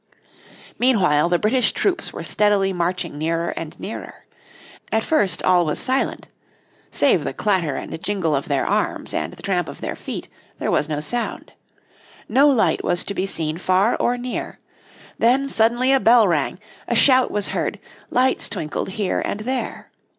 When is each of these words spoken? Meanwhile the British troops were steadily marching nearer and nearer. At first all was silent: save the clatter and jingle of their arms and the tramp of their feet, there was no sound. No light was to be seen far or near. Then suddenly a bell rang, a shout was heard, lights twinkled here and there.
Meanwhile 0.79 1.29
the 1.29 1.37
British 1.37 1.73
troops 1.73 2.11
were 2.11 2.23
steadily 2.23 2.73
marching 2.73 3.19
nearer 3.19 3.49
and 3.49 3.79
nearer. 3.79 4.25
At 4.91 5.03
first 5.03 5.43
all 5.43 5.63
was 5.63 5.77
silent: 5.79 6.27
save 6.89 7.23
the 7.23 7.35
clatter 7.35 7.75
and 7.75 8.03
jingle 8.03 8.35
of 8.35 8.47
their 8.47 8.65
arms 8.65 9.13
and 9.13 9.31
the 9.33 9.43
tramp 9.43 9.69
of 9.69 9.79
their 9.79 9.95
feet, 9.95 10.27
there 10.57 10.71
was 10.71 10.89
no 10.89 11.01
sound. 11.01 11.53
No 12.27 12.47
light 12.49 12.83
was 12.83 13.03
to 13.03 13.13
be 13.13 13.27
seen 13.27 13.59
far 13.59 13.95
or 13.95 14.17
near. 14.17 14.57
Then 15.19 15.47
suddenly 15.47 15.91
a 15.91 15.99
bell 15.99 16.27
rang, 16.27 16.57
a 16.87 16.95
shout 16.95 17.29
was 17.29 17.49
heard, 17.49 17.79
lights 18.09 18.49
twinkled 18.49 18.89
here 18.89 19.21
and 19.23 19.41
there. 19.41 19.91